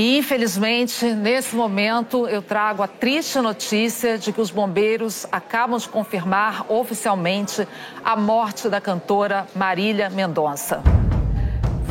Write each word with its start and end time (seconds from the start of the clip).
E, 0.00 0.16
infelizmente, 0.16 1.04
nesse 1.04 1.54
momento, 1.54 2.26
eu 2.26 2.40
trago 2.40 2.82
a 2.82 2.88
triste 2.88 3.38
notícia 3.38 4.16
de 4.16 4.32
que 4.32 4.40
os 4.40 4.50
bombeiros 4.50 5.26
acabam 5.30 5.78
de 5.78 5.86
confirmar 5.86 6.64
oficialmente 6.70 7.68
a 8.02 8.16
morte 8.16 8.70
da 8.70 8.80
cantora 8.80 9.46
Marília 9.54 10.08
Mendonça. 10.08 10.80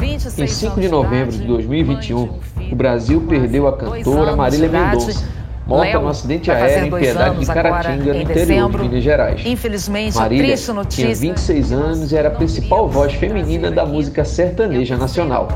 Em 0.02 0.48
5 0.48 0.82
de 0.82 0.90
novembro 0.90 1.38
de 1.38 1.46
2021, 1.46 2.40
o 2.72 2.76
Brasil 2.76 3.24
perdeu 3.30 3.68
a 3.68 3.78
cantora 3.78 4.36
Marília 4.36 4.70
Mendonça, 4.70 5.28
morta 5.68 6.00
no 6.00 6.08
acidente 6.08 6.50
aéreo 6.50 6.98
em 6.98 7.00
Piedade 7.00 7.40
de 7.40 7.46
Caratinga, 7.46 8.12
no 8.12 8.22
interior 8.22 8.72
de 8.72 8.78
Minas 8.80 9.04
Gerais. 9.04 9.46
Infelizmente, 9.46 10.16
Marília 10.16 10.56
notícia... 10.74 11.04
tinha 11.04 11.16
26 11.16 11.72
anos 11.72 12.12
e 12.12 12.18
era 12.18 12.30
a 12.30 12.32
principal 12.32 12.90
voz 12.90 13.14
feminina 13.14 13.70
da 13.70 13.86
música 13.86 14.26
sertaneja 14.26 14.98
nacional. 14.98 15.48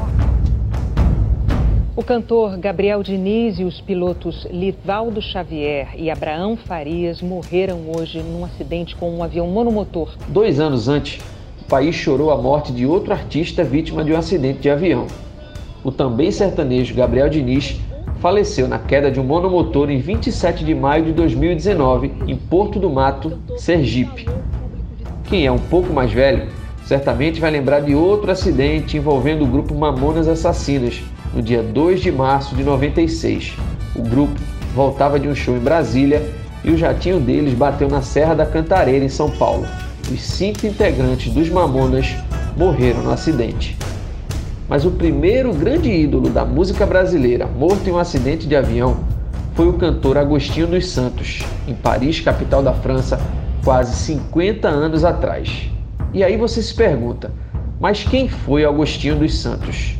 O 1.95 2.03
cantor 2.03 2.57
Gabriel 2.57 3.03
Diniz 3.03 3.59
e 3.59 3.63
os 3.63 3.79
pilotos 3.79 4.47
Livaldo 4.49 5.21
Xavier 5.21 5.89
e 5.95 6.09
Abraão 6.09 6.57
Farias 6.57 7.21
morreram 7.21 7.81
hoje 7.95 8.17
num 8.17 8.43
acidente 8.43 8.95
com 8.95 9.11
um 9.11 9.23
avião 9.23 9.45
monomotor. 9.45 10.09
Dois 10.27 10.59
anos 10.59 10.89
antes, 10.89 11.21
o 11.61 11.65
país 11.65 11.95
chorou 11.95 12.31
a 12.31 12.37
morte 12.37 12.71
de 12.71 12.83
outro 12.83 13.13
artista 13.13 13.63
vítima 13.63 14.03
de 14.03 14.11
um 14.11 14.17
acidente 14.17 14.57
de 14.57 14.71
avião. 14.71 15.05
O 15.83 15.91
também 15.91 16.31
sertanejo 16.31 16.95
Gabriel 16.95 17.29
Diniz 17.29 17.79
faleceu 18.19 18.67
na 18.67 18.79
queda 18.79 19.11
de 19.11 19.19
um 19.19 19.23
monomotor 19.23 19.91
em 19.91 19.99
27 19.99 20.65
de 20.65 20.73
maio 20.73 21.05
de 21.05 21.11
2019, 21.11 22.11
em 22.25 22.35
Porto 22.35 22.79
do 22.79 22.89
Mato, 22.89 23.37
Sergipe. 23.55 24.27
Quem 25.25 25.45
é 25.45 25.51
um 25.51 25.59
pouco 25.59 25.93
mais 25.93 26.11
velho 26.11 26.49
certamente 26.85 27.39
vai 27.39 27.51
lembrar 27.51 27.81
de 27.81 27.93
outro 27.93 28.31
acidente 28.31 28.97
envolvendo 28.97 29.43
o 29.43 29.47
grupo 29.47 29.75
Mamonas 29.75 30.27
Assassinas, 30.27 31.03
no 31.33 31.41
dia 31.41 31.63
2 31.63 32.01
de 32.01 32.11
março 32.11 32.55
de 32.55 32.63
96. 32.63 33.53
O 33.95 34.01
grupo 34.01 34.39
voltava 34.73 35.19
de 35.19 35.27
um 35.27 35.35
show 35.35 35.55
em 35.55 35.59
Brasília 35.59 36.31
e 36.63 36.71
o 36.71 36.77
jatinho 36.77 37.19
deles 37.19 37.53
bateu 37.53 37.89
na 37.89 38.01
Serra 38.01 38.33
da 38.33 38.45
Cantareira, 38.45 39.03
em 39.03 39.09
São 39.09 39.29
Paulo. 39.29 39.65
Os 40.11 40.21
cinco 40.21 40.65
integrantes 40.65 41.33
dos 41.33 41.49
Mamonas 41.49 42.15
morreram 42.55 43.03
no 43.03 43.11
acidente. 43.11 43.77
Mas 44.69 44.85
o 44.85 44.91
primeiro 44.91 45.53
grande 45.53 45.89
ídolo 45.89 46.29
da 46.29 46.45
música 46.45 46.85
brasileira 46.85 47.45
morto 47.45 47.87
em 47.87 47.91
um 47.91 47.97
acidente 47.97 48.47
de 48.47 48.55
avião 48.55 48.97
foi 49.55 49.67
o 49.67 49.73
cantor 49.73 50.17
Agostinho 50.17 50.67
dos 50.67 50.89
Santos, 50.89 51.43
em 51.67 51.75
Paris, 51.75 52.19
capital 52.19 52.63
da 52.63 52.73
França, 52.73 53.19
quase 53.63 53.95
50 53.95 54.67
anos 54.67 55.03
atrás. 55.03 55.69
E 56.13 56.23
aí 56.23 56.37
você 56.37 56.61
se 56.61 56.73
pergunta, 56.73 57.31
mas 57.79 58.03
quem 58.03 58.27
foi 58.27 58.65
Agostinho 58.65 59.15
dos 59.15 59.37
Santos? 59.39 59.95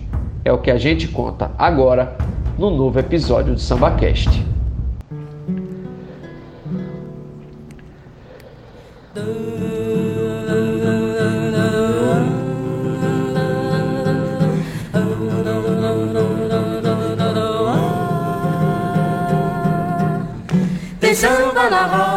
É 0.46 0.52
o 0.52 0.58
que 0.58 0.70
a 0.70 0.78
gente 0.78 1.08
conta 1.08 1.52
agora 1.58 2.18
no 2.58 2.70
novo 2.70 3.00
episódio 3.00 3.54
do 3.54 3.60
SambaCast. 3.60 4.54
Samba 21.24 21.70
na 21.70 21.86
roda, 21.86 22.13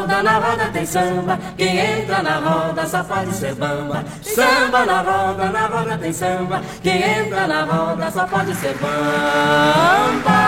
samba. 0.87 1.39
Quem 1.56 1.77
entra 1.77 2.23
na 2.23 2.39
roda 2.39 2.87
só 2.87 3.03
pode 3.03 3.34
ser 3.34 3.55
bamba. 3.55 4.05
Samba 4.23 4.87
na 4.87 5.03
roda, 5.03 5.47
na 5.51 5.67
roda 5.67 5.98
tem 5.98 6.12
samba. 6.12 6.62
Quem 6.83 7.03
entra 7.03 7.47
na 7.47 7.65
roda 7.65 8.11
só 8.11 8.27
pode 8.27 8.55
ser 8.55 8.75
bamba. 8.75 10.47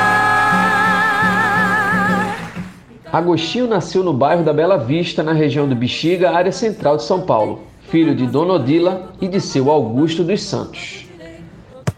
Agostinho 3.11 3.67
nasceu 3.67 4.05
no 4.05 4.13
bairro 4.13 4.45
da 4.45 4.53
Bela 4.53 4.77
Vista, 4.77 5.23
na 5.23 5.33
região 5.33 5.67
do 5.67 5.75
Bexiga, 5.75 6.31
área 6.31 6.53
central 6.53 6.99
de 6.99 7.05
São 7.05 7.23
Paulo, 7.23 7.63
filho 7.89 8.15
de 8.15 8.27
Dona 8.27 8.55
Odila 8.55 9.11
e 9.21 9.27
de 9.27 9.41
seu 9.41 9.71
Augusto 9.71 10.23
dos 10.23 10.43
Santos. 10.43 11.07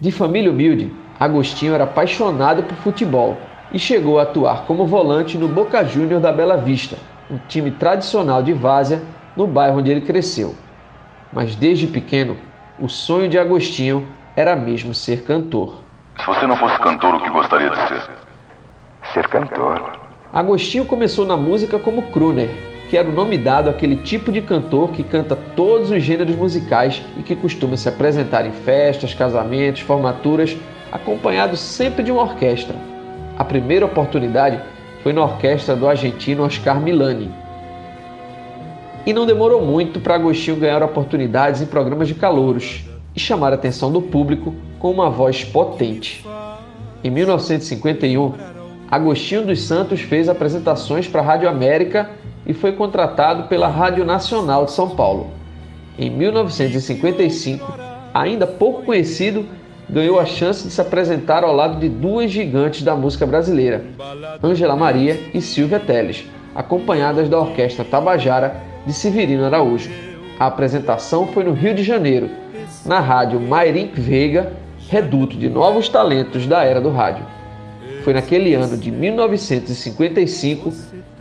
De 0.00 0.12
família 0.12 0.50
humilde, 0.50 0.92
Agostinho 1.18 1.74
era 1.74 1.84
apaixonado 1.84 2.62
por 2.62 2.76
futebol 2.76 3.36
e 3.72 3.78
chegou 3.78 4.18
a 4.18 4.22
atuar 4.22 4.66
como 4.66 4.86
volante 4.86 5.36
no 5.36 5.48
Boca 5.48 5.84
Júnior 5.84 6.20
da 6.20 6.32
Bela 6.32 6.56
Vista, 6.56 6.96
um 7.30 7.38
time 7.48 7.70
tradicional 7.70 8.42
de 8.42 8.52
Várzea, 8.52 9.02
no 9.36 9.46
bairro 9.46 9.78
onde 9.78 9.90
ele 9.90 10.00
cresceu. 10.00 10.54
Mas 11.32 11.54
desde 11.54 11.86
pequeno, 11.86 12.36
o 12.78 12.88
sonho 12.88 13.28
de 13.28 13.38
Agostinho 13.38 14.06
era 14.34 14.56
mesmo 14.56 14.92
ser 14.92 15.22
cantor. 15.22 15.82
Se 16.18 16.26
você 16.26 16.46
não 16.46 16.56
fosse 16.56 16.78
cantor, 16.78 17.14
o 17.14 17.20
que 17.20 17.30
gostaria 17.30 17.70
de 17.70 17.76
ser? 17.76 18.10
Ser 19.12 19.28
cantor. 19.28 19.98
Agostinho 20.32 20.84
começou 20.84 21.24
na 21.24 21.36
música 21.36 21.78
como 21.78 22.10
crooner, 22.10 22.50
que 22.88 22.96
era 22.96 23.08
o 23.08 23.12
nome 23.12 23.38
dado 23.38 23.70
àquele 23.70 23.96
tipo 23.96 24.32
de 24.32 24.42
cantor 24.42 24.90
que 24.90 25.04
canta 25.04 25.36
todos 25.54 25.90
os 25.90 26.02
gêneros 26.02 26.34
musicais 26.34 27.02
e 27.16 27.22
que 27.22 27.36
costuma 27.36 27.76
se 27.76 27.88
apresentar 27.88 28.44
em 28.44 28.52
festas, 28.52 29.14
casamentos, 29.14 29.82
formaturas, 29.82 30.56
acompanhado 30.90 31.56
sempre 31.56 32.02
de 32.02 32.10
uma 32.10 32.22
orquestra. 32.22 32.74
A 33.38 33.44
primeira 33.44 33.86
oportunidade 33.86 34.60
foi 35.02 35.12
na 35.12 35.22
orquestra 35.22 35.74
do 35.74 35.88
argentino 35.88 36.44
Oscar 36.44 36.80
Milani. 36.80 37.30
E 39.06 39.12
não 39.12 39.26
demorou 39.26 39.64
muito 39.64 40.00
para 40.00 40.14
Agostinho 40.14 40.56
ganhar 40.56 40.82
oportunidades 40.82 41.62
em 41.62 41.66
programas 41.66 42.06
de 42.08 42.14
calouros 42.14 42.84
e 43.16 43.20
chamar 43.20 43.52
a 43.52 43.54
atenção 43.54 43.90
do 43.90 44.02
público 44.02 44.54
com 44.78 44.90
uma 44.90 45.08
voz 45.08 45.42
potente. 45.42 46.24
Em 47.02 47.10
1951, 47.10 48.34
Agostinho 48.90 49.46
dos 49.46 49.62
Santos 49.62 50.00
fez 50.00 50.28
apresentações 50.28 51.08
para 51.08 51.22
a 51.22 51.24
Rádio 51.24 51.48
América 51.48 52.10
e 52.46 52.52
foi 52.52 52.72
contratado 52.72 53.44
pela 53.44 53.68
Rádio 53.68 54.04
Nacional 54.04 54.66
de 54.66 54.72
São 54.72 54.90
Paulo. 54.90 55.30
Em 55.98 56.10
1955, 56.10 57.72
ainda 58.12 58.46
pouco 58.46 58.82
conhecido, 58.82 59.46
ganhou 59.92 60.20
a 60.20 60.24
chance 60.24 60.66
de 60.66 60.72
se 60.72 60.80
apresentar 60.80 61.42
ao 61.42 61.54
lado 61.54 61.80
de 61.80 61.88
duas 61.88 62.30
gigantes 62.30 62.82
da 62.82 62.94
música 62.94 63.26
brasileira, 63.26 63.84
Ângela 64.42 64.76
Maria 64.76 65.18
e 65.34 65.40
Silvia 65.40 65.80
Teles, 65.80 66.24
acompanhadas 66.54 67.28
da 67.28 67.40
Orquestra 67.40 67.84
Tabajara 67.84 68.54
de 68.86 68.92
Severino 68.92 69.44
Araújo. 69.44 69.90
A 70.38 70.46
apresentação 70.46 71.26
foi 71.26 71.42
no 71.42 71.52
Rio 71.52 71.74
de 71.74 71.82
Janeiro, 71.82 72.30
na 72.86 73.00
rádio 73.00 73.40
Mairink 73.40 74.00
Veiga, 74.00 74.52
reduto 74.88 75.36
de 75.36 75.48
novos 75.48 75.88
talentos 75.88 76.46
da 76.46 76.62
era 76.62 76.80
do 76.80 76.90
rádio. 76.90 77.26
Foi 78.04 78.14
naquele 78.14 78.54
ano 78.54 78.76
de 78.76 78.90
1955 78.90 80.72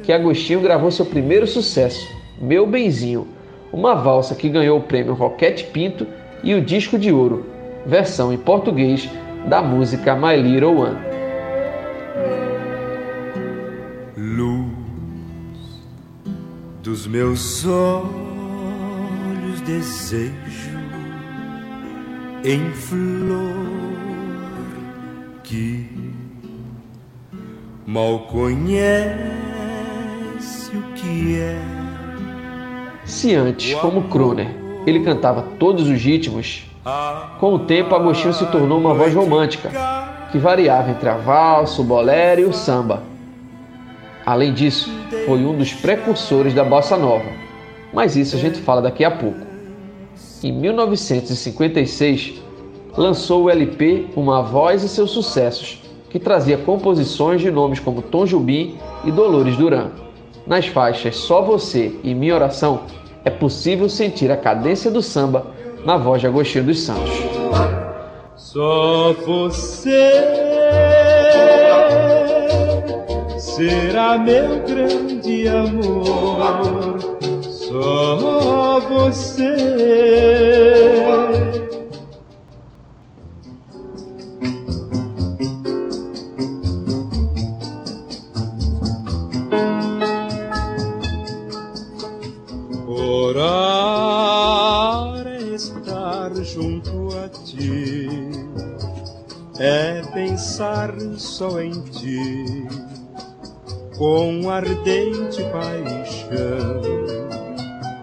que 0.03 0.13
Agostinho 0.13 0.61
gravou 0.61 0.91
seu 0.91 1.05
primeiro 1.05 1.47
sucesso, 1.47 2.07
Meu 2.39 2.65
Benzinho, 2.65 3.27
uma 3.73 3.95
valsa 3.95 4.35
que 4.35 4.47
ganhou 4.47 4.77
o 4.77 4.83
prêmio 4.83 5.13
Roquete 5.13 5.65
Pinto 5.65 6.07
e 6.41 6.53
o 6.53 6.61
disco 6.61 6.97
de 6.97 7.11
ouro, 7.11 7.45
versão 7.85 8.31
em 8.33 8.37
português 8.37 9.09
da 9.47 9.61
música 9.61 10.15
My 10.15 10.35
Little 10.35 10.77
One. 10.77 10.97
Luz 14.17 14.69
dos 16.83 17.07
meus 17.07 17.65
olhos, 17.65 19.61
desejo 19.65 20.79
em 22.43 22.71
flor 22.71 23.69
que 25.43 25.85
mal 27.85 28.27
conhece 28.27 28.79
o 30.75 30.81
que 30.93 31.37
é. 31.37 31.59
Se 33.03 33.33
antes, 33.33 33.73
como 33.75 34.03
crooner, 34.03 34.55
ele 34.85 35.03
cantava 35.03 35.41
todos 35.57 35.89
os 35.89 36.01
ritmos, 36.01 36.68
com 37.39 37.53
o 37.53 37.59
tempo, 37.59 37.95
Agostinho 37.95 38.33
se 38.33 38.45
tornou 38.47 38.77
uma 38.77 38.93
voz 38.93 39.13
romântica, 39.13 39.71
que 40.31 40.37
variava 40.37 40.91
entre 40.91 41.07
a 41.07 41.15
valsa, 41.15 41.81
o 41.81 41.85
bolero 41.85 42.41
e 42.41 42.45
o 42.45 42.53
samba. 42.53 43.03
Além 44.25 44.53
disso, 44.53 44.91
foi 45.25 45.45
um 45.45 45.57
dos 45.57 45.73
precursores 45.73 46.53
da 46.53 46.63
bossa 46.63 46.97
nova, 46.97 47.29
mas 47.93 48.15
isso 48.15 48.35
a 48.35 48.39
gente 48.39 48.59
fala 48.59 48.81
daqui 48.81 49.05
a 49.05 49.11
pouco. 49.11 49.39
Em 50.43 50.51
1956, 50.51 52.41
lançou 52.95 53.43
o 53.43 53.49
LP 53.49 54.07
Uma 54.15 54.41
Voz 54.41 54.83
e 54.83 54.89
seus 54.89 55.11
Sucessos, 55.11 55.81
que 56.09 56.19
trazia 56.19 56.57
composições 56.57 57.39
de 57.39 57.49
nomes 57.49 57.79
como 57.79 58.01
Tom 58.01 58.25
Jubim 58.25 58.77
e 59.05 59.11
Dolores 59.11 59.55
Duran. 59.55 59.91
Nas 60.45 60.67
faixas 60.67 61.15
Só 61.15 61.41
Você 61.41 61.95
e 62.03 62.13
Minha 62.13 62.35
Oração, 62.35 62.81
é 63.23 63.29
possível 63.29 63.87
sentir 63.87 64.31
a 64.31 64.37
cadência 64.37 64.89
do 64.89 65.01
samba 65.01 65.58
na 65.85 65.97
voz 65.97 66.21
de 66.21 66.27
Agostinho 66.27 66.65
dos 66.65 66.79
Santos. 66.79 67.11
Só 68.35 69.13
você 69.25 70.13
será 73.37 74.17
meu 74.17 74.63
grande 74.63 75.47
amor. 75.47 76.99
Só 77.41 78.79
você. 78.79 79.49
Por 92.85 93.37
junto 96.53 97.09
a 97.17 97.29
ti 97.29 98.07
é 99.59 100.01
pensar 100.13 100.95
só 101.17 101.61
em 101.61 101.79
ti 101.81 102.67
com 103.97 104.49
ardente 104.49 105.43
paixão. 105.51 106.81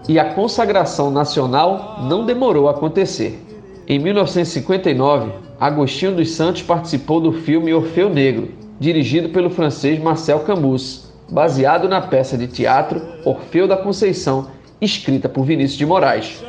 E 0.07 0.17
a 0.19 0.33
consagração 0.33 1.11
nacional 1.11 1.99
não 2.03 2.25
demorou 2.25 2.67
a 2.67 2.71
acontecer. 2.71 3.43
Em 3.87 3.99
1959, 3.99 5.31
Agostinho 5.59 6.15
dos 6.15 6.31
Santos 6.31 6.61
participou 6.61 7.19
do 7.19 7.33
filme 7.33 7.73
Orfeu 7.73 8.09
Negro, 8.09 8.51
dirigido 8.79 9.29
pelo 9.29 9.49
francês 9.49 9.99
Marcel 9.99 10.41
Camus, 10.41 11.11
baseado 11.29 11.89
na 11.89 11.99
peça 11.99 12.37
de 12.37 12.47
teatro 12.47 13.01
Orfeu 13.25 13.67
da 13.67 13.75
Conceição, 13.75 14.47
escrita 14.79 15.27
por 15.27 15.43
Vinícius 15.43 15.77
de 15.77 15.85
Moraes. 15.85 16.41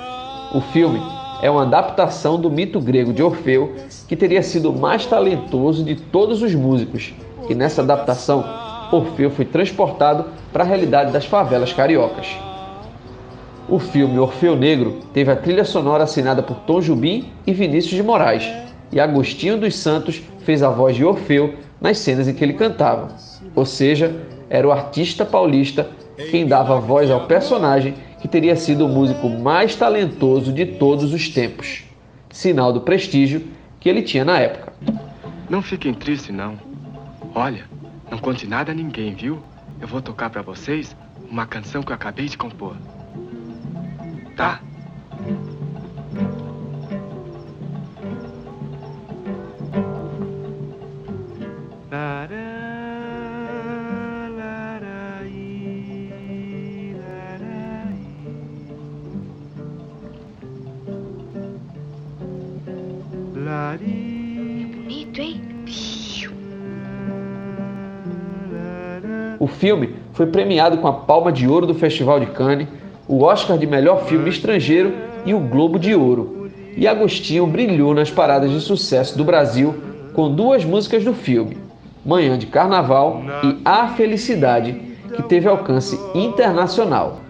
O 0.54 0.60
filme 0.60 1.17
é 1.40 1.50
uma 1.50 1.62
adaptação 1.62 2.40
do 2.40 2.50
mito 2.50 2.80
grego 2.80 3.12
de 3.12 3.22
Orfeu, 3.22 3.74
que 4.06 4.16
teria 4.16 4.42
sido 4.42 4.70
o 4.70 4.78
mais 4.78 5.06
talentoso 5.06 5.84
de 5.84 5.94
todos 5.94 6.42
os 6.42 6.54
músicos, 6.54 7.14
e 7.48 7.54
nessa 7.54 7.82
adaptação, 7.82 8.44
Orfeu 8.90 9.30
foi 9.30 9.44
transportado 9.44 10.26
para 10.52 10.64
a 10.64 10.66
realidade 10.66 11.12
das 11.12 11.26
favelas 11.26 11.72
cariocas. 11.72 12.36
O 13.68 13.78
filme 13.78 14.18
Orfeu 14.18 14.56
Negro 14.56 15.00
teve 15.12 15.30
a 15.30 15.36
trilha 15.36 15.64
sonora 15.64 16.04
assinada 16.04 16.42
por 16.42 16.56
Tom 16.60 16.80
Jubim 16.80 17.30
e 17.46 17.52
Vinícius 17.52 17.94
de 17.94 18.02
Moraes, 18.02 18.48
e 18.90 18.98
Agostinho 18.98 19.58
dos 19.58 19.76
Santos 19.76 20.22
fez 20.40 20.62
a 20.62 20.70
voz 20.70 20.96
de 20.96 21.04
Orfeu 21.04 21.54
nas 21.80 21.98
cenas 21.98 22.26
em 22.26 22.34
que 22.34 22.42
ele 22.42 22.54
cantava. 22.54 23.08
Ou 23.54 23.66
seja, 23.66 24.14
era 24.48 24.66
o 24.66 24.72
artista 24.72 25.24
paulista 25.24 25.86
quem 26.30 26.46
dava 26.46 26.80
voz 26.80 27.10
ao 27.10 27.26
personagem 27.26 27.94
que 28.20 28.28
teria 28.28 28.56
sido 28.56 28.86
o 28.86 28.88
músico 28.88 29.28
mais 29.28 29.76
talentoso 29.76 30.52
de 30.52 30.66
todos 30.66 31.12
os 31.12 31.28
tempos. 31.28 31.84
Sinal 32.30 32.72
do 32.72 32.80
prestígio 32.80 33.46
que 33.80 33.88
ele 33.88 34.02
tinha 34.02 34.24
na 34.24 34.38
época. 34.38 34.72
Não 35.48 35.62
fiquem 35.62 35.94
tristes, 35.94 36.34
não. 36.34 36.58
Olha, 37.34 37.64
não 38.10 38.18
conte 38.18 38.46
nada 38.46 38.72
a 38.72 38.74
ninguém, 38.74 39.14
viu? 39.14 39.42
Eu 39.80 39.86
vou 39.86 40.02
tocar 40.02 40.30
para 40.30 40.42
vocês 40.42 40.96
uma 41.30 41.46
canção 41.46 41.82
que 41.82 41.90
eu 41.90 41.94
acabei 41.94 42.26
de 42.26 42.36
compor. 42.36 42.76
Tá? 44.36 44.60
Bonito, 63.76 65.20
hein? 65.20 65.42
O 69.38 69.46
filme 69.46 69.94
foi 70.12 70.26
premiado 70.26 70.78
com 70.78 70.88
a 70.88 70.92
Palma 70.92 71.30
de 71.30 71.46
Ouro 71.46 71.66
do 71.66 71.74
Festival 71.74 72.18
de 72.18 72.26
Cannes, 72.26 72.66
o 73.06 73.22
Oscar 73.22 73.56
de 73.56 73.66
Melhor 73.66 74.04
Filme 74.04 74.30
Estrangeiro 74.30 74.94
e 75.24 75.32
o 75.32 75.38
Globo 75.38 75.78
de 75.78 75.94
Ouro. 75.94 76.50
E 76.76 76.86
Agostinho 76.86 77.46
brilhou 77.46 77.94
nas 77.94 78.10
paradas 78.10 78.50
de 78.50 78.60
sucesso 78.60 79.16
do 79.16 79.24
Brasil 79.24 79.74
com 80.14 80.34
duas 80.34 80.64
músicas 80.64 81.04
do 81.04 81.14
filme, 81.14 81.56
Manhã 82.04 82.36
de 82.36 82.46
Carnaval 82.46 83.22
e 83.44 83.58
A 83.64 83.88
Felicidade, 83.88 84.72
que 85.14 85.22
teve 85.22 85.48
alcance 85.48 85.98
internacional. 86.14 87.20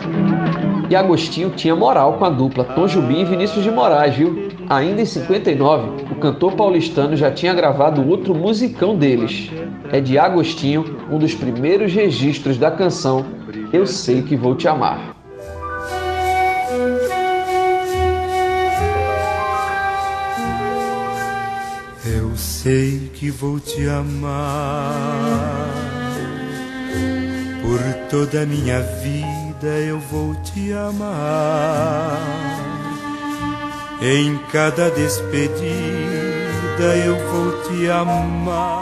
sim. 0.00 0.86
E 0.88 0.94
Agostinho 0.94 1.50
tinha 1.50 1.74
moral 1.74 2.14
com 2.14 2.24
a 2.24 2.30
dupla 2.30 2.62
Tom 2.64 2.86
Jubim 2.86 3.22
e 3.22 3.24
Vinícius 3.24 3.64
de 3.64 3.70
Moraes, 3.70 4.14
viu? 4.14 4.48
Ainda 4.68 5.02
em 5.02 5.04
59, 5.04 6.04
o 6.12 6.16
cantor 6.16 6.52
paulistano 6.52 7.16
já 7.16 7.30
tinha 7.30 7.52
gravado 7.54 8.08
outro 8.08 8.34
musicão 8.34 8.96
deles. 8.96 9.50
É 9.96 10.00
de 10.00 10.18
Agostinho, 10.18 10.84
um 11.10 11.18
dos 11.18 11.34
primeiros 11.34 11.90
registros 11.90 12.58
da 12.58 12.70
canção 12.70 13.24
Eu 13.72 13.86
Sei 13.86 14.20
Que 14.20 14.36
Vou 14.36 14.54
Te 14.54 14.68
Amar. 14.68 15.16
Eu 22.04 22.36
sei 22.36 23.10
que 23.14 23.30
vou 23.30 23.58
te 23.58 23.88
amar 23.88 25.70
por 27.62 27.80
toda 28.10 28.42
a 28.42 28.46
minha 28.46 28.82
vida. 28.82 29.66
Eu 29.66 29.98
vou 29.98 30.34
te 30.42 30.74
amar 30.74 32.20
em 34.02 34.36
cada 34.52 34.90
despedida. 34.90 35.64
Eu 37.02 37.16
vou 37.30 37.62
te 37.62 37.88
amar. 37.88 38.75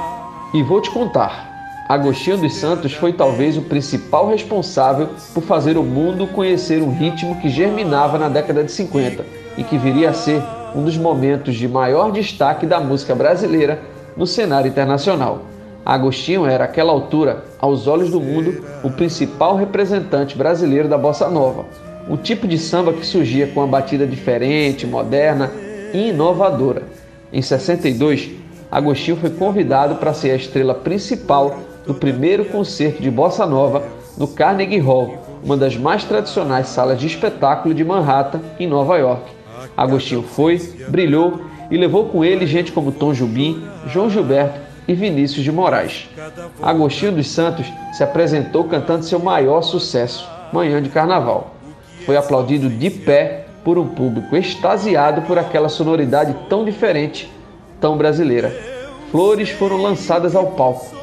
E 0.55 0.63
vou 0.63 0.81
te 0.81 0.89
contar. 0.89 1.85
Agostinho 1.89 2.39
dos 2.39 2.55
Santos 2.55 2.93
foi 2.95 3.13
talvez 3.13 3.57
o 3.57 3.63
principal 3.63 4.29
responsável 4.29 5.09
por 5.35 5.43
fazer 5.43 5.77
o 5.77 5.83
mundo 5.83 6.29
conhecer 6.29 6.81
um 6.81 6.95
ritmo 6.95 7.41
que 7.41 7.49
germinava 7.49 8.17
na 8.19 8.29
década 8.29 8.63
de 8.63 8.71
50 8.71 9.27
e 9.59 9.65
que 9.65 9.77
viria 9.77 10.11
a 10.11 10.15
ser 10.15 10.41
um 10.73 10.85
dos 10.85 10.97
momentos 10.97 11.57
de 11.57 11.67
maior 11.67 12.13
destaque 12.13 12.67
da 12.67 12.79
música 12.79 13.17
brasileira 13.17 13.83
no 14.17 14.29
cenário 14.29 14.69
internacional. 14.69 15.43
Agostinho 15.85 16.47
era, 16.47 16.67
àquela 16.67 16.93
altura, 16.93 17.45
aos 17.59 17.89
olhos 17.89 18.13
do 18.13 18.21
mundo, 18.21 18.65
o 18.85 18.91
principal 18.91 19.57
representante 19.57 20.39
brasileiro 20.39 20.89
da 20.89 20.97
bossa 20.97 21.29
nova, 21.29 21.67
um 22.09 22.17
tipo 22.17 22.47
de 22.47 22.59
samba 22.59 22.93
que 22.93 23.05
surgia 23.05 23.49
com 23.49 23.59
uma 23.59 23.67
batida 23.67 24.07
diferente, 24.07 24.87
moderna 24.87 25.51
e 25.93 26.11
inovadora. 26.11 26.85
Em 27.33 27.43
62, 27.43 28.44
Agostinho 28.71 29.17
foi 29.17 29.31
convidado 29.31 29.97
para 29.97 30.13
ser 30.13 30.31
a 30.31 30.37
estrela 30.37 30.75
principal 30.75 31.59
do 31.87 31.95
primeiro 31.95 32.45
concerto 32.47 33.03
de 33.03 33.11
bossa 33.11 33.47
nova 33.47 33.85
no 34.17 34.29
Carnegie 34.29 34.79
Hall, 34.79 35.19
uma 35.43 35.57
das 35.57 35.77
mais 35.77 36.05
tradicionais 36.05 36.69
salas 36.69 36.99
de 36.99 37.07
espetáculo 37.07 37.75
de 37.75 37.85
Manhattan, 37.85 38.41
em 38.59 38.67
Nova 38.67 38.97
York. 38.97 39.31
Agostinho 39.77 40.23
foi, 40.23 40.59
brilhou 40.89 41.41
e 41.71 41.77
levou 41.77 42.07
com 42.07 42.25
ele 42.25 42.47
gente 42.47 42.73
como 42.73 42.93
Tom 42.93 43.13
Jubim, 43.13 43.63
João 43.87 44.09
Gilberto 44.09 44.61
e 44.87 44.95
Vinícius 44.95 45.45
de 45.45 45.51
Moraes. 45.51 46.09
Agostinho 46.63 47.13
dos 47.13 47.29
Santos 47.29 47.67
se 47.93 48.03
apresentou 48.03 48.65
cantando 48.65 49.05
seu 49.05 49.19
maior 49.19 49.63
sucesso, 49.63 50.29
Manhã 50.53 50.81
de 50.81 50.89
Carnaval. 50.89 51.55
Foi 52.05 52.17
aplaudido 52.17 52.69
de 52.69 52.91
pé 52.91 53.47
por 53.65 53.79
um 53.79 53.89
público 53.89 54.37
extasiado 54.37 55.23
por 55.23 55.39
aquela 55.39 55.71
sonoridade 55.71 56.37
tão 56.49 56.65
diferente, 56.65 57.33
tão 57.85 57.99
brasileira. 57.99 58.51
Flores 59.11 59.51
foram 59.51 59.77
lançadas 59.77 60.35
ao 60.35 60.53
palco. 60.53 60.97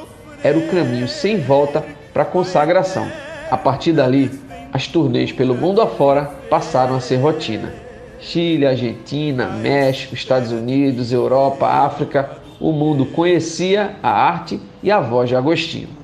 Era 0.43 0.57
o 0.57 0.67
caminho 0.67 1.07
sem 1.07 1.39
volta 1.39 1.85
para 2.11 2.23
a 2.23 2.25
consagração. 2.25 3.07
A 3.51 3.55
partir 3.55 3.93
dali, 3.93 4.31
as 4.73 4.87
turnês 4.87 5.31
pelo 5.31 5.53
mundo 5.53 5.79
afora 5.79 6.25
passaram 6.49 6.95
a 6.95 6.99
ser 6.99 7.17
rotina. 7.17 7.71
Chile, 8.19 8.65
Argentina, 8.65 9.45
México, 9.45 10.15
Estados 10.15 10.51
Unidos, 10.51 11.13
Europa, 11.13 11.67
África, 11.67 12.31
o 12.59 12.71
mundo 12.71 13.05
conhecia 13.05 13.97
a 14.01 14.09
arte 14.09 14.59
e 14.81 14.89
a 14.89 14.99
voz 14.99 15.29
de 15.29 15.35
Agostinho. 15.35 16.00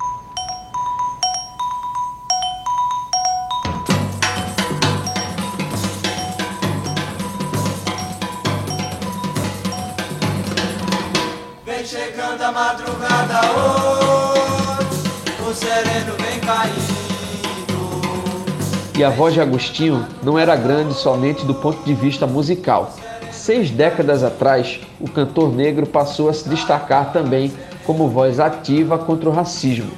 E 18.98 19.04
a 19.04 19.12
voz 19.12 19.36
de 19.36 19.40
Agostinho 19.40 20.08
não 20.24 20.40
era 20.40 20.56
grande 20.56 20.96
somente 20.96 21.46
do 21.46 21.54
ponto 21.54 21.86
de 21.86 21.94
vista 21.94 22.26
musical. 22.26 22.92
Seis 23.32 23.70
décadas 23.70 24.24
atrás, 24.24 24.80
o 25.00 25.08
cantor 25.08 25.54
negro 25.54 25.86
passou 25.86 26.30
a 26.30 26.34
se 26.34 26.50
destacar 26.50 27.14
também 27.14 27.52
como 27.86 28.10
voz 28.10 28.40
ativa 28.40 28.98
contra 28.98 29.30
o 29.30 29.32
racismo. 29.32 29.92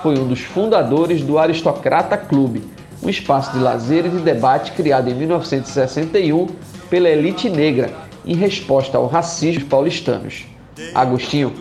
Foi 0.00 0.16
um 0.16 0.28
dos 0.28 0.38
fundadores 0.38 1.20
do 1.22 1.36
Aristocrata 1.36 2.16
Clube, 2.16 2.62
um 3.02 3.08
espaço 3.08 3.50
de 3.50 3.58
lazer 3.58 4.06
e 4.06 4.10
de 4.10 4.18
debate 4.18 4.70
criado 4.70 5.10
em 5.10 5.14
1961 5.14 6.46
pela 6.88 7.08
elite 7.08 7.50
negra 7.50 7.90
em 8.24 8.36
resposta 8.36 8.96
ao 8.96 9.08
racismo 9.08 9.66
paulistanos. 9.66 10.46
Agostinho 10.94 11.52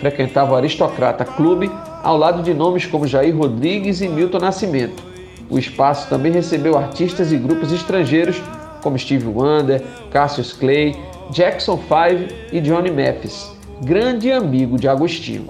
frequentava 0.00 0.54
o 0.54 0.56
Aristocrata 0.56 1.26
Clube 1.26 1.70
ao 2.02 2.16
lado 2.16 2.42
de 2.42 2.54
nomes 2.54 2.86
como 2.86 3.06
Jair 3.06 3.36
Rodrigues 3.36 4.00
e 4.00 4.08
Milton 4.08 4.38
Nascimento. 4.38 5.07
O 5.50 5.58
espaço 5.58 6.08
também 6.08 6.30
recebeu 6.30 6.76
artistas 6.76 7.32
e 7.32 7.36
grupos 7.36 7.72
estrangeiros 7.72 8.42
como 8.82 8.98
Steve 8.98 9.26
Wonder, 9.26 9.82
Cassius 10.10 10.52
Clay, 10.52 10.94
Jackson 11.30 11.76
5 11.76 12.34
e 12.52 12.60
Johnny 12.60 12.90
Mathis, 12.90 13.50
grande 13.82 14.30
amigo 14.30 14.78
de 14.78 14.88
Agostinho. 14.88 15.44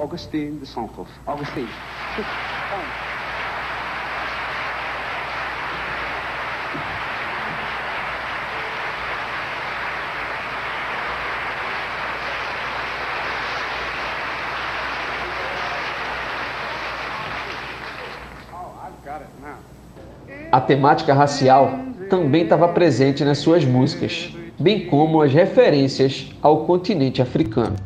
A 20.51 20.61
temática 20.63 21.13
racial 21.13 21.79
também 22.09 22.45
estava 22.45 22.69
presente 22.69 23.23
nas 23.23 23.37
suas 23.37 23.67
músicas, 23.67 24.35
bem 24.59 24.87
como 24.87 25.21
as 25.21 25.31
referências 25.31 26.31
ao 26.41 26.65
continente 26.65 27.21
africano. 27.21 27.77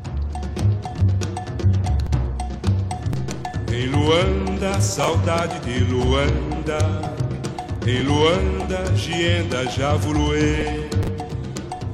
Em 3.72 3.86
Luanda, 3.86 4.80
saudade 4.80 5.58
de 5.60 5.82
Luanda. 5.92 6.78
Em 7.84 8.02
Luanda, 8.04 8.94
Gienda 8.94 9.64
voe. 9.98 10.88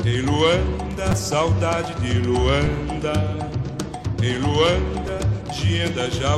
Em 0.04 0.20
Luanda, 0.20 1.16
saudade 1.16 1.94
de 1.94 2.18
Luanda. 2.18 3.14
Em 4.22 4.36
Luanda, 4.36 5.18
Gienda 5.50 6.10
já 6.10 6.36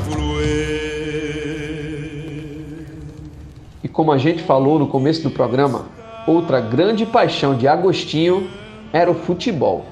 como 4.01 4.13
a 4.13 4.17
gente 4.17 4.43
falou 4.43 4.79
no 4.79 4.87
começo 4.87 5.23
do 5.23 5.31
programa, 5.31 5.85
outra 6.27 6.59
grande 6.59 7.05
paixão 7.05 7.55
de 7.55 7.69
Agostinho 7.69 8.49
era 8.95 9.11
o 9.11 9.15
futebol. 9.15 9.85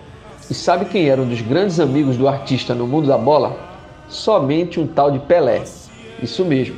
E 0.51 0.55
sabe 0.55 0.87
quem 0.87 1.11
era 1.11 1.21
um 1.21 1.29
dos 1.29 1.43
grandes 1.43 1.79
amigos 1.79 2.17
do 2.17 2.27
artista 2.27 2.75
no 2.75 2.87
mundo 2.87 3.07
da 3.07 3.19
bola? 3.19 3.55
Somente 4.09 4.81
um 4.81 4.87
tal 4.87 5.11
de 5.11 5.19
Pelé. 5.19 5.63
Isso 6.23 6.43
mesmo, 6.43 6.77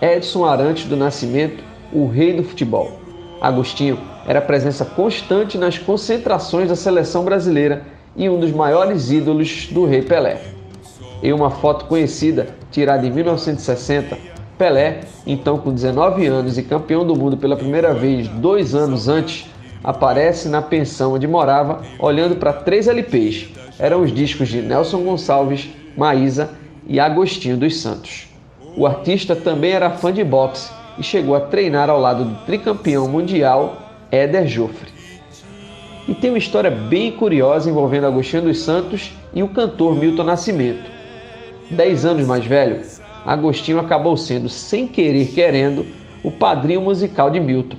Edson 0.00 0.46
Arantes 0.46 0.86
do 0.86 0.96
Nascimento, 0.96 1.62
o 1.92 2.06
rei 2.06 2.32
do 2.32 2.44
futebol. 2.44 2.92
Agostinho 3.42 3.98
era 4.26 4.40
presença 4.40 4.82
constante 4.82 5.58
nas 5.58 5.76
concentrações 5.76 6.70
da 6.70 6.76
seleção 6.76 7.26
brasileira 7.26 7.84
e 8.16 8.26
um 8.26 8.40
dos 8.40 8.52
maiores 8.52 9.10
ídolos 9.10 9.68
do 9.70 9.84
rei 9.84 10.00
Pelé. 10.00 10.40
Em 11.22 11.30
uma 11.30 11.50
foto 11.50 11.84
conhecida, 11.84 12.56
tirada 12.70 13.06
em 13.06 13.10
1960, 13.10 14.29
Pelé, 14.60 15.00
então 15.26 15.56
com 15.56 15.72
19 15.72 16.26
anos 16.26 16.58
e 16.58 16.62
campeão 16.62 17.02
do 17.02 17.16
mundo 17.16 17.34
pela 17.34 17.56
primeira 17.56 17.94
vez 17.94 18.28
dois 18.28 18.74
anos 18.74 19.08
antes, 19.08 19.46
aparece 19.82 20.50
na 20.50 20.60
pensão 20.60 21.14
onde 21.14 21.26
morava, 21.26 21.80
olhando 21.98 22.36
para 22.36 22.52
três 22.52 22.86
LPs. 22.86 23.48
Eram 23.78 24.02
os 24.02 24.12
discos 24.12 24.50
de 24.50 24.60
Nelson 24.60 25.02
Gonçalves, 25.02 25.70
Maísa 25.96 26.50
e 26.86 27.00
Agostinho 27.00 27.56
dos 27.56 27.80
Santos. 27.80 28.28
O 28.76 28.86
artista 28.86 29.34
também 29.34 29.72
era 29.72 29.92
fã 29.92 30.12
de 30.12 30.22
boxe 30.22 30.70
e 30.98 31.02
chegou 31.02 31.34
a 31.34 31.40
treinar 31.40 31.88
ao 31.88 31.98
lado 31.98 32.26
do 32.26 32.44
tricampeão 32.44 33.08
mundial 33.08 33.78
Éder 34.12 34.46
Joffre. 34.46 34.92
E 36.06 36.12
tem 36.14 36.32
uma 36.32 36.38
história 36.38 36.70
bem 36.70 37.12
curiosa 37.12 37.70
envolvendo 37.70 38.06
Agostinho 38.06 38.42
dos 38.42 38.58
Santos 38.58 39.10
e 39.32 39.42
o 39.42 39.48
cantor 39.48 39.96
Milton 39.96 40.24
Nascimento. 40.24 40.90
Dez 41.70 42.04
anos 42.04 42.26
mais 42.26 42.44
velho, 42.44 42.82
Agostinho 43.24 43.78
acabou 43.78 44.16
sendo, 44.16 44.48
sem 44.48 44.86
querer 44.86 45.26
querendo, 45.28 45.86
o 46.22 46.30
padrinho 46.30 46.80
musical 46.80 47.30
de 47.30 47.40
Milton. 47.40 47.76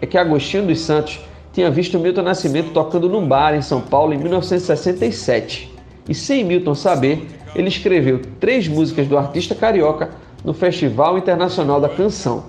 É 0.00 0.06
que 0.06 0.18
Agostinho 0.18 0.66
dos 0.66 0.80
Santos 0.80 1.20
tinha 1.52 1.70
visto 1.70 1.98
Milton 1.98 2.22
Nascimento 2.22 2.70
tocando 2.72 3.08
num 3.08 3.26
bar 3.26 3.54
em 3.54 3.62
São 3.62 3.80
Paulo 3.80 4.12
em 4.12 4.18
1967. 4.18 5.72
E 6.08 6.14
sem 6.14 6.44
Milton 6.44 6.74
saber, 6.74 7.26
ele 7.54 7.68
escreveu 7.68 8.20
três 8.38 8.68
músicas 8.68 9.06
do 9.06 9.16
artista 9.16 9.54
carioca 9.54 10.10
no 10.44 10.52
Festival 10.52 11.16
Internacional 11.16 11.80
da 11.80 11.88
Canção. 11.88 12.44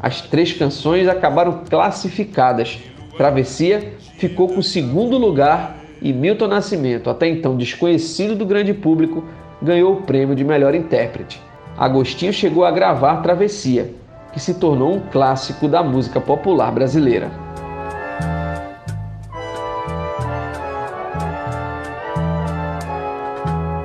As 0.00 0.20
três 0.20 0.52
canções 0.52 1.08
acabaram 1.08 1.62
classificadas. 1.68 2.78
Travessia 3.16 3.94
ficou 4.18 4.48
com 4.48 4.60
o 4.60 4.62
segundo 4.62 5.18
lugar 5.18 5.78
e 6.00 6.12
Milton 6.12 6.48
Nascimento, 6.48 7.10
até 7.10 7.26
então 7.28 7.56
desconhecido 7.56 8.34
do 8.34 8.46
grande 8.46 8.72
público, 8.72 9.24
ganhou 9.60 9.94
o 9.94 10.02
prêmio 10.02 10.36
de 10.36 10.44
melhor 10.44 10.74
intérprete. 10.74 11.40
Agostinho 11.76 12.32
chegou 12.32 12.64
a 12.64 12.70
gravar 12.70 13.16
Travessia, 13.16 13.92
que 14.32 14.38
se 14.38 14.54
tornou 14.54 14.94
um 14.94 15.00
clássico 15.00 15.66
da 15.66 15.82
música 15.82 16.20
popular 16.20 16.70
brasileira. 16.70 17.32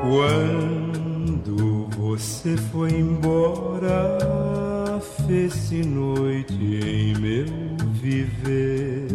Quando 0.02 1.88
você 1.98 2.56
foi 2.58 2.92
embora, 2.92 4.20
fez-se 5.26 5.84
noite 5.84 6.54
em 6.54 7.16
meu 7.20 7.46
viver. 7.94 9.08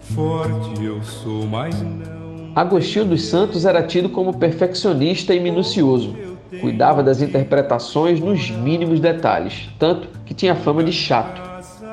Forte 0.00 0.82
eu 0.82 1.02
sou, 1.02 1.46
mas 1.46 1.78
não. 1.82 2.52
Agostinho 2.56 3.04
dos 3.04 3.26
Santos 3.26 3.66
era 3.66 3.82
tido 3.82 4.08
como 4.08 4.38
perfeccionista 4.38 5.34
e 5.34 5.40
minucioso 5.40 6.29
cuidava 6.58 7.02
das 7.02 7.22
interpretações 7.22 8.20
nos 8.20 8.50
mínimos 8.50 8.98
detalhes, 8.98 9.68
tanto 9.78 10.08
que 10.24 10.34
tinha 10.34 10.54
fama 10.54 10.82
de 10.82 10.92
chato. 10.92 11.40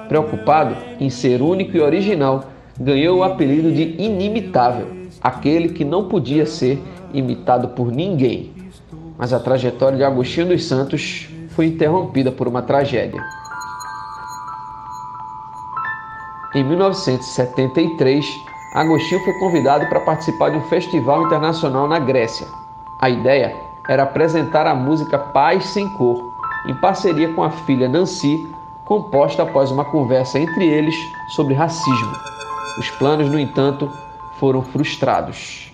Preocupado 0.08 0.76
em 1.00 1.10
ser 1.10 1.42
único 1.42 1.76
e 1.76 1.82
original, 1.82 2.46
ganhou 2.80 3.20
o 3.20 3.24
apelido 3.24 3.72
de 3.72 3.96
Inimitável, 4.02 4.88
aquele 5.22 5.70
que 5.70 5.84
não 5.84 6.08
podia 6.08 6.46
ser 6.46 6.82
imitado 7.14 7.70
por 7.70 7.92
ninguém. 7.92 8.54
Mas 9.18 9.34
a 9.34 9.40
trajetória 9.40 9.98
de 9.98 10.04
Agostinho 10.04 10.48
dos 10.48 10.64
Santos 10.66 11.28
foi 11.50 11.68
interrompida 11.68 12.32
por 12.32 12.48
uma 12.48 12.62
tragédia. 12.62 13.22
Em 16.56 16.64
1973, 16.64 18.26
Agostinho 18.74 19.24
foi 19.24 19.34
convidado 19.34 19.88
para 19.88 20.00
participar 20.00 20.50
de 20.50 20.58
um 20.58 20.62
festival 20.64 21.24
internacional 21.24 21.88
na 21.88 22.00
Grécia. 22.00 22.48
A 23.02 23.10
ideia 23.10 23.67
era 23.88 24.03
apresentar 24.03 24.67
a 24.67 24.75
música 24.75 25.17
Paz 25.17 25.65
Sem 25.67 25.88
Cor, 25.89 26.34
em 26.67 26.75
parceria 26.75 27.34
com 27.34 27.44
a 27.44 27.50
filha 27.50 27.88
Nancy, 27.88 28.46
composta 28.86 29.44
após 29.44 29.72
uma 29.72 29.86
conversa 29.86 30.39
entre 30.39 30.67
eles 30.67 30.96
sobre 31.29 31.53
racismo. 31.53 32.13
Os 32.77 32.89
planos, 32.91 33.29
no 33.29 33.39
entanto, 33.39 33.91
foram 34.39 34.62
frustrados. 34.62 35.72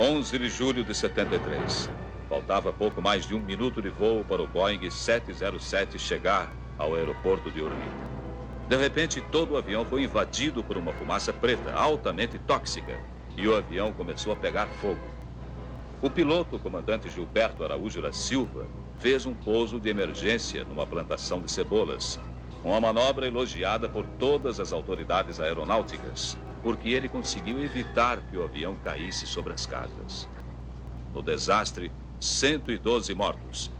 11 0.00 0.38
de 0.38 0.48
julho 0.48 0.84
de 0.84 0.94
73. 0.94 1.90
Faltava 2.28 2.72
pouco 2.72 3.00
mais 3.00 3.26
de 3.26 3.34
um 3.34 3.40
minuto 3.40 3.80
de 3.80 3.88
voo 3.88 4.24
para 4.24 4.42
o 4.42 4.46
Boeing 4.46 4.90
707 4.90 5.98
chegar 5.98 6.50
ao 6.78 6.94
aeroporto 6.94 7.50
de 7.50 7.62
Orly. 7.62 7.76
De 8.68 8.76
repente, 8.76 9.20
todo 9.20 9.54
o 9.54 9.56
avião 9.56 9.84
foi 9.84 10.02
invadido 10.02 10.62
por 10.62 10.76
uma 10.76 10.92
fumaça 10.92 11.32
preta 11.32 11.72
altamente 11.72 12.38
tóxica 12.38 12.98
e 13.36 13.46
o 13.46 13.56
avião 13.56 13.92
começou 13.92 14.32
a 14.32 14.36
pegar 14.36 14.66
fogo. 14.66 15.00
O 16.00 16.10
piloto, 16.10 16.56
o 16.56 16.58
comandante 16.58 17.08
Gilberto 17.08 17.64
Araújo 17.64 18.00
da 18.00 18.12
Silva, 18.12 18.66
fez 18.98 19.26
um 19.26 19.34
pouso 19.34 19.78
de 19.78 19.88
emergência 19.88 20.64
numa 20.64 20.86
plantação 20.86 21.40
de 21.40 21.50
cebolas. 21.50 22.18
Uma 22.64 22.80
manobra 22.80 23.26
elogiada 23.26 23.88
por 23.88 24.04
todas 24.18 24.58
as 24.58 24.72
autoridades 24.72 25.40
aeronáuticas, 25.40 26.36
porque 26.62 26.90
ele 26.90 27.08
conseguiu 27.08 27.62
evitar 27.62 28.18
que 28.30 28.36
o 28.36 28.44
avião 28.44 28.76
caísse 28.82 29.26
sobre 29.26 29.52
as 29.52 29.66
casas. 29.66 30.28
No 31.14 31.22
desastre, 31.22 31.92
112 32.18 33.14
mortos, 33.14 33.70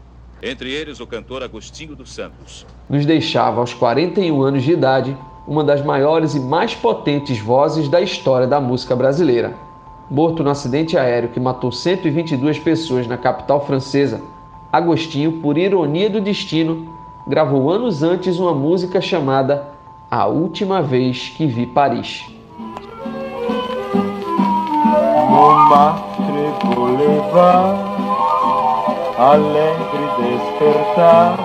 entre 0.41 0.71
eles 0.71 0.99
o 0.99 1.07
cantor 1.07 1.43
Agostinho 1.43 1.95
dos 1.95 2.13
Santos. 2.13 2.65
Nos 2.89 3.05
deixava 3.05 3.59
aos 3.59 3.73
41 3.73 4.41
anos 4.41 4.63
de 4.63 4.71
idade 4.71 5.17
uma 5.47 5.63
das 5.63 5.81
maiores 5.81 6.35
e 6.35 6.39
mais 6.39 6.75
potentes 6.75 7.39
vozes 7.39 7.87
da 7.87 8.01
história 8.01 8.45
da 8.45 8.59
música 8.59 8.95
brasileira. 8.95 9.55
Morto 10.11 10.43
no 10.43 10.49
acidente 10.49 10.97
aéreo 10.97 11.29
que 11.29 11.39
matou 11.39 11.71
122 11.71 12.59
pessoas 12.59 13.07
na 13.07 13.17
capital 13.17 13.65
francesa, 13.65 14.21
Agostinho, 14.71 15.33
por 15.41 15.57
ironia 15.57 16.09
do 16.09 16.19
destino, 16.19 16.89
gravou 17.25 17.71
anos 17.71 18.03
antes 18.03 18.37
uma 18.37 18.53
música 18.53 18.99
chamada 18.99 19.73
A 20.11 20.27
Última 20.27 20.81
Vez 20.81 21.29
que 21.29 21.47
Vi 21.47 21.65
Paris. 21.65 22.25
Alegre 29.17 30.05
despertar, 30.19 31.39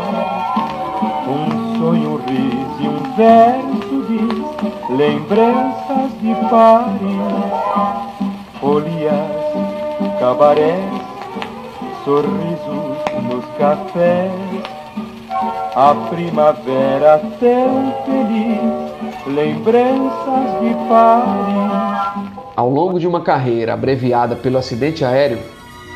um 1.27 1.79
sonho, 1.79 2.21
riso 2.27 2.83
e 2.83 2.89
um 2.89 3.72
lembranças 4.97 6.13
de 6.21 6.35
Paris, 6.51 7.19
folias, 8.61 10.21
cabarés, 10.21 11.03
sorrisos 12.05 13.03
cafés, 13.59 14.33
a 15.75 15.95
primavera 16.11 17.19
tão 17.41 17.95
feliz, 18.05 19.35
lembranças 19.35 20.61
de 20.61 20.75
Paris. 20.89 22.33
Ao 22.55 22.69
longo 22.69 23.01
de 23.01 23.07
uma 23.07 23.23
carreira 23.23 23.73
abreviada 23.73 24.37
pelo 24.37 24.59
acidente 24.59 25.05
aéreo, 25.05 25.39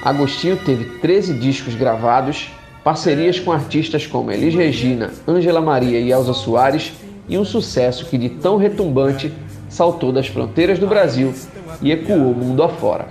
Agostinho 0.02 0.56
teve 0.56 0.98
13 1.00 1.34
discos 1.34 1.74
gravados, 1.74 2.50
parcerias 2.82 3.38
com 3.38 3.52
artistas 3.52 4.06
como 4.06 4.30
Elis 4.30 4.54
Regina, 4.54 5.10
Ângela 5.26 5.60
Maria 5.60 5.98
e 5.98 6.12
Elza 6.12 6.32
Soares 6.32 6.92
e 7.28 7.38
um 7.38 7.44
sucesso 7.44 8.06
que 8.06 8.16
de 8.16 8.28
tão 8.28 8.56
retumbante 8.56 9.32
saltou 9.68 10.12
das 10.12 10.28
fronteiras 10.28 10.78
do 10.78 10.86
Brasil 10.86 11.34
e 11.82 11.90
ecoou 11.90 12.32
o 12.32 12.34
mundo 12.34 12.62
afora. 12.62 13.08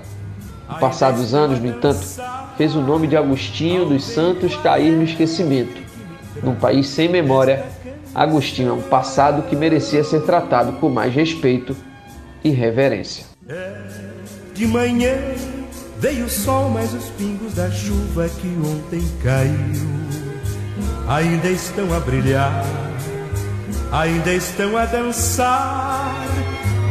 No 0.69 0.79
passar 0.79 1.11
dos 1.11 1.33
anos, 1.33 1.59
no 1.59 1.67
entanto, 1.67 2.05
fez 2.57 2.75
o 2.75 2.81
nome 2.81 3.07
de 3.07 3.15
Agostinho 3.15 3.85
dos 3.85 4.03
Santos 4.03 4.55
cair 4.57 4.91
no 4.91 5.03
esquecimento. 5.03 5.83
Num 6.41 6.55
país 6.55 6.87
sem 6.87 7.07
memória, 7.07 7.65
Agostinho 8.13 8.69
é 8.69 8.73
um 8.73 8.81
passado 8.81 9.43
que 9.43 9.55
merecia 9.55 10.03
ser 10.03 10.21
tratado 10.21 10.73
com 10.73 10.89
mais 10.89 11.13
respeito 11.13 11.75
e 12.43 12.49
reverência. 12.49 13.25
De 14.53 14.65
manhã 14.65 15.15
veio 15.99 16.25
o 16.25 16.29
sol, 16.29 16.69
mas 16.69 16.93
os 16.93 17.05
pingos 17.09 17.53
da 17.53 17.69
chuva 17.69 18.29
que 18.29 18.47
ontem 18.47 19.03
caiu 19.21 19.85
ainda 21.07 21.49
estão 21.49 21.93
a 21.93 21.99
brilhar, 21.99 22.63
ainda 23.91 24.33
estão 24.33 24.77
a 24.77 24.85
dançar 24.85 26.15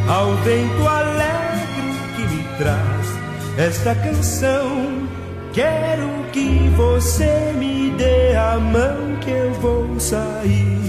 ao 0.09 0.35
vento 0.37 0.89
alegre 0.89 1.95
que 2.17 2.35
me 2.35 2.45
traz 2.59 3.15
esta 3.59 3.95
canção. 3.95 5.09
Quero 5.53 6.09
que 6.33 6.69
você 6.77 7.53
me 7.57 7.91
dê 7.97 8.35
a 8.37 8.59
mão 8.59 9.17
que 9.21 9.31
eu 9.31 9.53
vou 9.55 10.01
sair 10.01 10.84